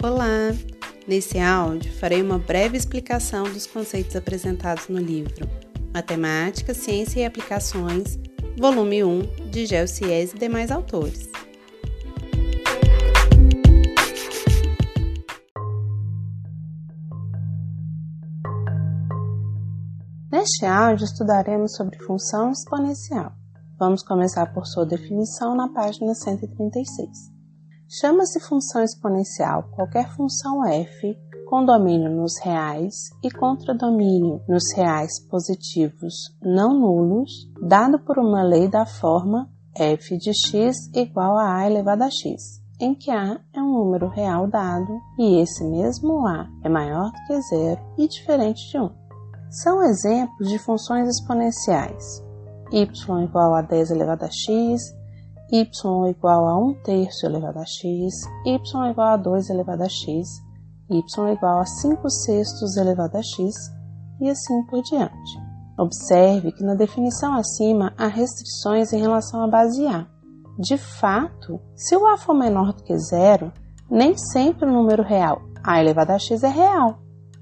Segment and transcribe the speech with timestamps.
[0.00, 0.52] Olá!
[1.08, 5.50] Nesse áudio farei uma breve explicação dos conceitos apresentados no livro
[5.92, 8.16] Matemática, Ciência e Aplicações,
[8.56, 11.28] volume 1, de Gelsies e demais autores.
[20.30, 23.32] Neste áudio estudaremos sobre função exponencial.
[23.76, 27.37] Vamos começar por sua definição na página 136.
[27.90, 36.14] Chama-se função exponencial qualquer função f com domínio nos reais e contradomínio nos reais positivos
[36.42, 37.30] não nulos,
[37.66, 42.60] dado por uma lei da forma f de x igual a a elevado a x,
[42.78, 47.26] em que a é um número real dado e esse mesmo a é maior do
[47.26, 48.90] que zero e diferente de 1.
[49.62, 52.22] São exemplos de funções exponenciais
[52.70, 54.94] y igual a 10 elevado a x,
[55.50, 55.68] y
[56.10, 60.42] igual a 1 terço elevado a x, y igual a 2 elevado a x,
[60.88, 61.02] y
[61.32, 63.54] igual a 5 sextos elevado a x
[64.20, 65.48] e assim por diante.
[65.78, 70.06] Observe que na definição acima há restrições em relação à base A.
[70.58, 73.52] De fato, se o A for menor do que zero,
[73.88, 76.98] nem sempre o número real a elevado a x é real.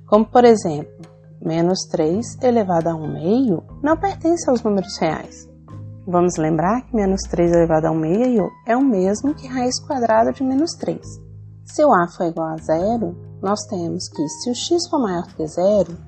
[0.06, 1.06] Como, por exemplo,
[1.40, 5.48] menos 3 elevado a 1 meio não pertence aos números reais.
[6.08, 10.32] Vamos lembrar que menos 3 elevado a 1 meio é o mesmo que raiz quadrada
[10.32, 11.00] de menos 3.
[11.64, 15.26] Se o a for igual a zero, nós temos que, se o x for maior
[15.34, 15.98] que zero,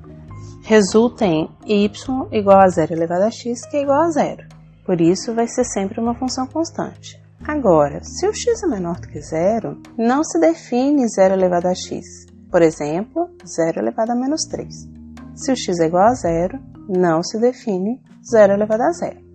[0.62, 1.91] resulta em y
[2.30, 4.46] igual a zero elevado a x, que é igual a zero.
[4.86, 7.20] Por isso, vai ser sempre uma função constante.
[7.44, 11.74] Agora, se o x é menor do que zero, não se define zero elevado a
[11.74, 12.24] x.
[12.52, 14.72] Por exemplo, zero elevado a menos 3.
[15.34, 16.56] Se o x é igual a zero,
[16.88, 19.27] não se define zero elevado a zero.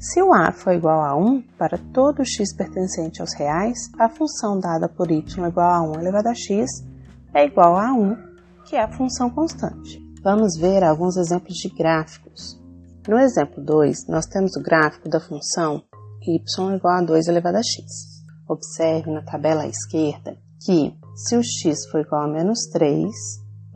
[0.00, 4.60] Se o a for igual a 1 para todo x pertencente aos reais, a função
[4.60, 6.86] dada por y igual a 1 elevado a x
[7.34, 8.16] é igual a 1,
[8.64, 10.00] que é a função constante.
[10.22, 12.62] Vamos ver alguns exemplos de gráficos.
[13.08, 15.82] No exemplo 2, nós temos o gráfico da função
[16.22, 16.40] y
[16.76, 18.22] igual a 2 elevado a x.
[18.48, 23.10] Observe na tabela à esquerda que, se o x for igual a menos 3,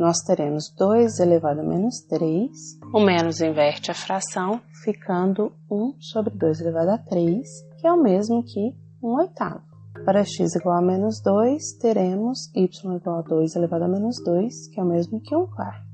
[0.03, 2.51] nós teremos 2 elevado a menos 3.
[2.93, 7.49] O menos inverte a fração, ficando 1 sobre 2 elevado a 3,
[7.79, 9.63] que é o mesmo que 1 oitavo.
[10.05, 14.71] Para x igual a menos 2, teremos y igual a 2 elevado a menos 2,
[14.71, 15.87] que é o mesmo que 1 quarto.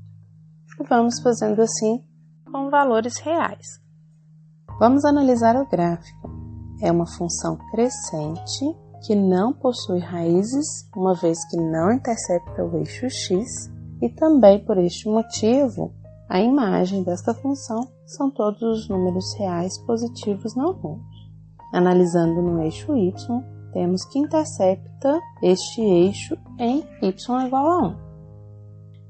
[0.79, 2.03] E vamos fazendo assim
[2.51, 3.67] com valores reais.
[4.79, 6.31] Vamos analisar o gráfico.
[6.81, 8.65] É uma função crescente
[9.05, 13.69] que não possui raízes, uma vez que não intercepta o eixo x,
[14.01, 15.93] e também por este motivo,
[16.29, 21.19] a imagem desta função são todos os números reais positivos não nulos.
[21.73, 23.13] Analisando no eixo y,
[23.73, 28.09] temos que intercepta este eixo em y igual a 1.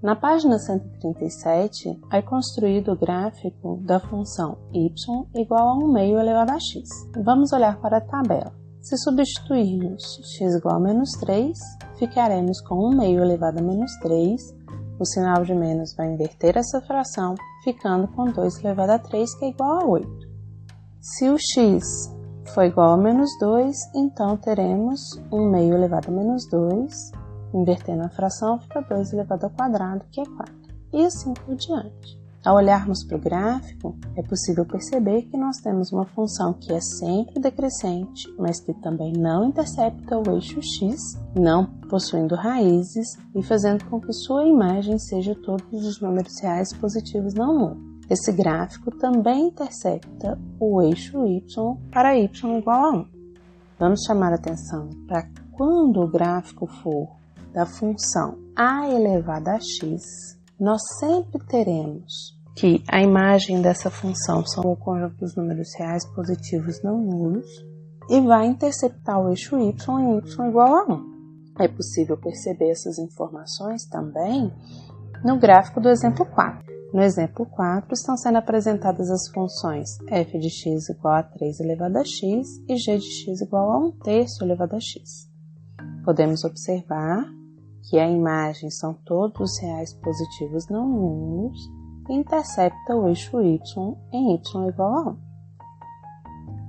[0.02, 4.90] Na página 137 é construído o gráfico da função y
[5.36, 6.90] igual a 1 meio elevado a x.
[7.24, 8.54] Vamos olhar para a tabela.
[8.82, 11.58] Se substituirmos x igual a menos 3,
[11.98, 14.59] ficaremos com 1 meio elevado a menos 3
[15.00, 19.46] o sinal de menos vai inverter essa fração, ficando com 2 elevado a 3, que
[19.46, 20.30] é igual a 8.
[21.00, 22.14] Se o x
[22.54, 25.00] for igual a menos 2, então teremos
[25.32, 26.94] 1 meio elevado a menos 2,
[27.54, 30.54] invertendo a fração, fica 2 elevado ao quadrado, que é 4.
[30.92, 32.20] E assim por diante.
[32.46, 36.80] Ao olharmos para o gráfico, é possível perceber que nós temos uma função que é
[36.80, 43.84] sempre decrescente, mas que também não intercepta o eixo x, não possuindo raízes e fazendo
[43.86, 47.90] com que sua imagem seja todos os números reais positivos não nulos.
[48.10, 51.44] Esse gráfico também intercepta o eixo y
[51.92, 53.06] para y igual a 1.
[53.78, 57.08] Vamos chamar atenção para quando o gráfico for
[57.54, 64.66] da função a elevada a x, nós sempre teremos que a imagem dessa função são
[64.66, 67.48] o conjunto dos números reais positivos não nulos
[68.10, 71.20] e vai interceptar o eixo y em y igual a 1.
[71.60, 74.54] É possível perceber essas informações também
[75.24, 76.68] no gráfico do exemplo 4.
[76.94, 81.98] No exemplo 4 estão sendo apresentadas as funções f de x igual a 3 elevado
[81.98, 85.30] a x e g de x igual a 1 terço elevado a x.
[86.04, 87.39] Podemos observar
[87.84, 91.80] que a imagem são todos reais positivos não nulos
[92.10, 93.60] intercepta o eixo y
[94.12, 95.18] em y igual a 1.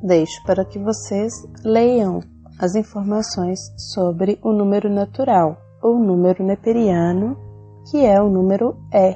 [0.02, 1.32] Deixo para que vocês
[1.64, 2.20] leiam
[2.58, 7.36] as informações sobre o número natural ou número neperiano,
[7.90, 9.14] que é o número E,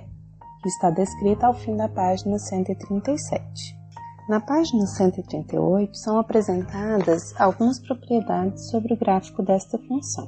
[0.63, 3.85] que está descrito ao fim da página 137.
[4.29, 10.27] Na página 138 são apresentadas algumas propriedades sobre o gráfico desta função.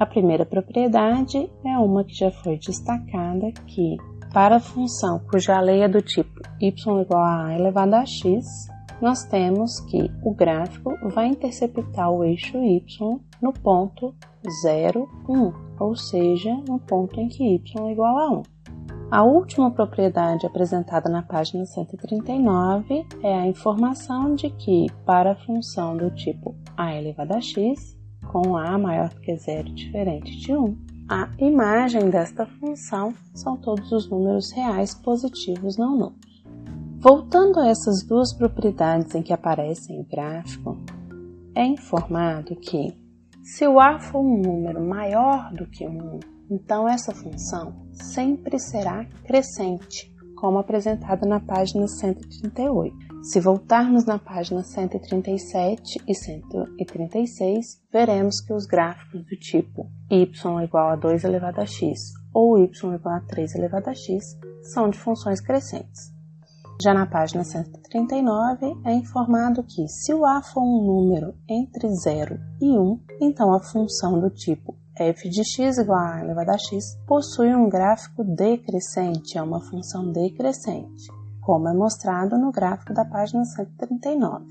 [0.00, 3.98] A primeira propriedade é uma que já foi destacada, que
[4.32, 8.66] para a função cuja lei é do tipo y igual a a elevado a x,
[8.98, 12.82] nós temos que o gráfico vai interceptar o eixo y
[13.42, 14.14] no ponto
[14.62, 18.42] 0, 1, ou seja, no ponto em que y é igual a 1.
[19.10, 25.94] A última propriedade apresentada na página 139 é a informação de que, para a função
[25.94, 27.99] do tipo a elevado a x,
[28.30, 30.76] com a maior que zero diferente de 1,
[31.08, 36.44] a imagem desta função são todos os números reais positivos não nulos.
[37.00, 40.78] Voltando a essas duas propriedades em que aparecem o gráfico,
[41.56, 42.96] é informado que,
[43.42, 46.20] se o a for um número maior do que 1,
[46.52, 53.09] então essa função sempre será crescente, como apresentado na página 138.
[53.22, 60.88] Se voltarmos na página 137 e 136, veremos que os gráficos do tipo y igual
[60.88, 64.38] a 2 elevado a x ou y igual a 3 elevado a x
[64.72, 66.10] são de funções crescentes.
[66.82, 72.40] Já na página 139 é informado que, se o a for um número entre 0
[72.58, 76.98] e 1, então a função do tipo f de x igual a elevado a x
[77.06, 81.19] possui um gráfico decrescente, é uma função decrescente,
[81.50, 84.46] como é mostrado no gráfico da página 139.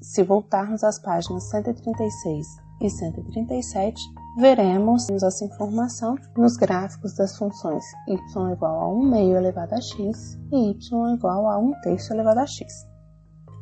[0.00, 2.46] Se voltarmos às páginas 136
[2.80, 4.00] e 137,
[4.38, 8.14] veremos essa informação nos gráficos das funções y
[8.50, 12.46] igual a 1 meio elevado a x e y igual a 1 terço elevado a
[12.46, 12.66] x.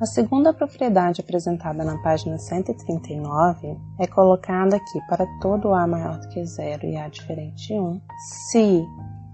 [0.00, 6.28] A segunda propriedade apresentada na página 139 é colocada aqui para todo A maior do
[6.28, 8.00] que zero e A diferente de 1,
[8.48, 8.86] se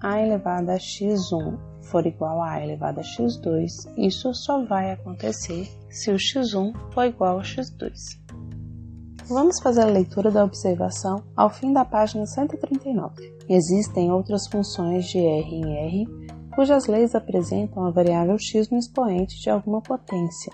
[0.02, 3.66] A elevado a x1 for igual a A elevado a x2,
[3.96, 7.92] isso só vai acontecer se o x1 for igual a x2.
[9.28, 13.34] Vamos fazer a leitura da observação ao fim da página 139.
[13.48, 19.38] Existem outras funções de R em R cujas leis apresentam a variável x no expoente
[19.42, 20.50] de alguma potência,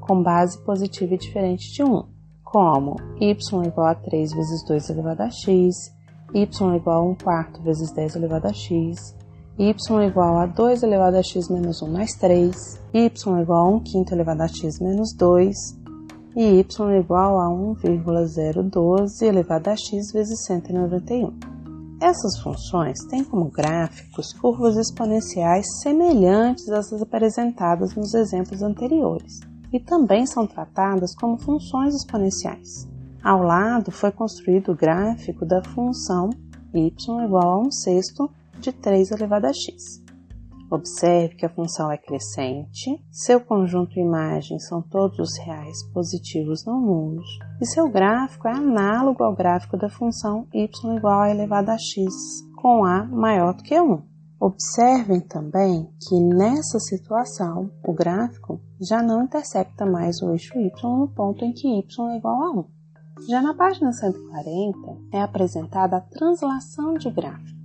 [0.00, 2.04] com base positiva e diferente de 1,
[2.44, 3.32] como y
[3.66, 5.92] igual a 3 vezes 2 elevado a x,
[6.32, 9.16] y igual a 1 quarto vezes 10 elevado a x,
[9.58, 9.74] y
[10.06, 14.14] igual a 2 elevado a x menos 1 mais 3, y igual a 1 quinto
[14.14, 15.82] elevado a x menos 2,
[16.34, 21.32] e y igual a 1,012 elevado a x vezes 191.
[22.00, 29.38] Essas funções têm como gráficos curvas exponenciais semelhantes às apresentadas nos exemplos anteriores
[29.72, 32.88] e também são tratadas como funções exponenciais.
[33.22, 36.30] Ao lado foi construído o gráfico da função
[36.74, 36.92] y
[37.24, 38.30] igual a 1 sexto
[38.62, 40.02] de 3 elevado a x.
[40.70, 46.80] Observe que a função é crescente, seu conjunto imagem são todos os reais positivos não
[46.80, 47.26] nulos,
[47.60, 52.14] e seu gráfico é análogo ao gráfico da função y igual a elevado a x,
[52.56, 54.02] com a maior do que 1.
[54.40, 61.08] Observem também que nessa situação o gráfico já não intercepta mais o eixo y no
[61.08, 62.64] ponto em que y é igual a 1.
[63.28, 67.61] Já na página 140 é apresentada a translação de gráficos.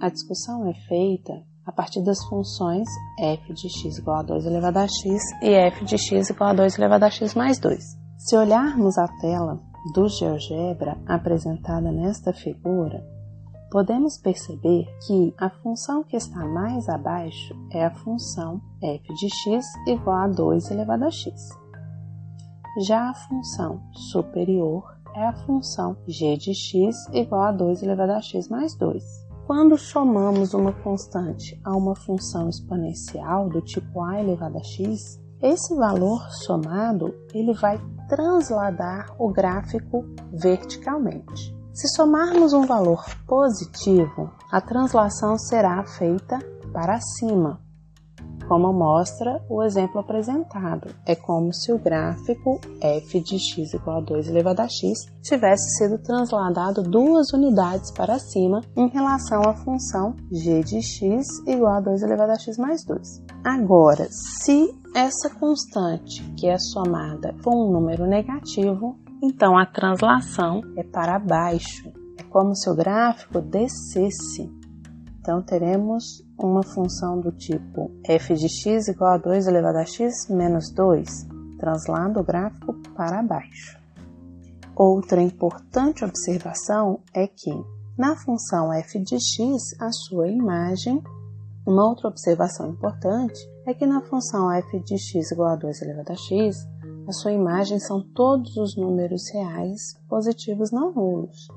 [0.00, 4.78] A discussão é feita a partir das funções f de x igual a 2 elevado
[4.78, 7.84] a x e f de x igual a 2 elevado a x mais 2.
[8.16, 9.60] Se olharmos a tela
[9.92, 13.04] do GeoGebra apresentada nesta figura,
[13.72, 19.66] podemos perceber que a função que está mais abaixo é a função f de x
[19.88, 21.48] igual a 2 elevado a x.
[22.86, 24.84] Já a função superior
[25.16, 29.27] é a função g de x igual a 2 elevado a x mais 2.
[29.48, 35.74] Quando somamos uma constante a uma função exponencial do tipo a elevado a x, esse
[35.74, 41.56] valor somado ele vai transladar o gráfico verticalmente.
[41.72, 46.38] Se somarmos um valor positivo, a translação será feita
[46.70, 47.58] para cima,
[48.48, 50.90] como mostra o exemplo apresentado.
[51.06, 55.76] É como se o gráfico f de x igual a 2 elevado a x tivesse
[55.76, 61.80] sido transladado duas unidades para cima em relação à função g de x igual a
[61.80, 63.22] 2 elevado a x mais 2.
[63.44, 70.82] Agora, se essa constante, que é somada, for um número negativo, então a translação é
[70.82, 71.92] para baixo.
[72.18, 74.57] É como se o gráfico descesse.
[75.28, 80.26] Então teremos uma função do tipo f de x igual a 2 elevado a x
[80.30, 83.78] menos 2, translado o gráfico para baixo.
[84.74, 87.52] Outra importante observação é que,
[87.98, 91.02] na função f de x, a sua imagem,
[91.66, 96.10] uma outra observação importante é que na função f de x igual a 2 elevado
[96.10, 96.56] a x,
[97.06, 101.48] a sua imagem são todos os números reais positivos não nulos.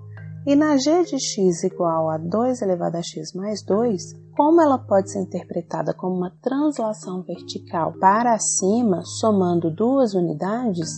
[0.45, 4.01] E na g de x igual a 2 elevado a x mais 2,
[4.35, 10.89] como ela pode ser interpretada como uma translação vertical para cima, somando duas unidades,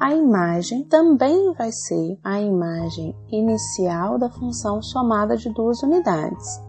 [0.00, 6.60] a imagem também vai ser a imagem inicial da função somada de duas unidades.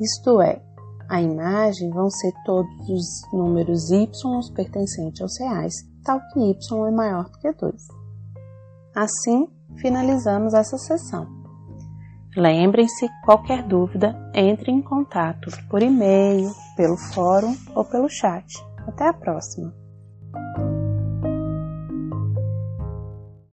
[0.00, 0.60] Isto é,
[1.08, 4.08] a imagem vão ser todos os números y
[4.56, 5.74] pertencentes aos reais,
[6.04, 7.74] tal que y é maior do que 2.
[8.96, 9.46] Assim,
[9.76, 11.39] finalizamos essa sessão.
[12.36, 18.46] Lembrem-se, qualquer dúvida, entre em contato por e-mail, pelo fórum ou pelo chat.
[18.86, 19.79] Até a próxima!